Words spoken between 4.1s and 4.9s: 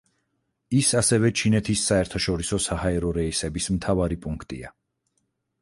პუნქტია.